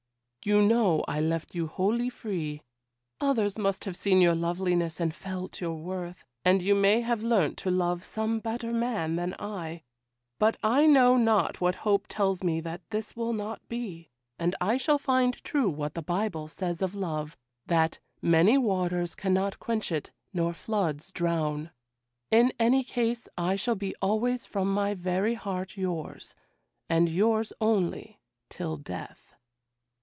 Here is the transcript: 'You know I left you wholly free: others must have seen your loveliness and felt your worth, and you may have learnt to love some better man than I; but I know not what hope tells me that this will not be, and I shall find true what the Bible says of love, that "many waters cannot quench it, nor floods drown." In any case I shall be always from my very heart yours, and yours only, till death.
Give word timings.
'You 0.43 0.63
know 0.63 1.05
I 1.07 1.21
left 1.21 1.53
you 1.53 1.67
wholly 1.67 2.09
free: 2.09 2.63
others 3.19 3.59
must 3.59 3.85
have 3.85 3.95
seen 3.95 4.21
your 4.21 4.33
loveliness 4.33 4.99
and 4.99 5.13
felt 5.13 5.61
your 5.61 5.75
worth, 5.75 6.25
and 6.43 6.63
you 6.63 6.73
may 6.73 7.01
have 7.01 7.21
learnt 7.21 7.59
to 7.59 7.69
love 7.69 8.03
some 8.07 8.39
better 8.39 8.73
man 8.73 9.17
than 9.17 9.35
I; 9.37 9.83
but 10.39 10.57
I 10.63 10.87
know 10.87 11.15
not 11.15 11.61
what 11.61 11.75
hope 11.85 12.07
tells 12.07 12.41
me 12.41 12.59
that 12.61 12.81
this 12.89 13.15
will 13.15 13.33
not 13.33 13.61
be, 13.69 14.09
and 14.39 14.55
I 14.59 14.77
shall 14.77 14.97
find 14.97 15.35
true 15.43 15.69
what 15.69 15.93
the 15.93 16.01
Bible 16.01 16.47
says 16.47 16.81
of 16.81 16.95
love, 16.95 17.37
that 17.67 17.99
"many 18.19 18.57
waters 18.57 19.13
cannot 19.13 19.59
quench 19.59 19.91
it, 19.91 20.09
nor 20.33 20.55
floods 20.55 21.11
drown." 21.11 21.69
In 22.31 22.51
any 22.57 22.83
case 22.83 23.27
I 23.37 23.55
shall 23.57 23.75
be 23.75 23.93
always 24.01 24.47
from 24.47 24.73
my 24.73 24.95
very 24.95 25.35
heart 25.35 25.77
yours, 25.77 26.33
and 26.89 27.09
yours 27.09 27.53
only, 27.61 28.19
till 28.49 28.77
death. 28.77 29.27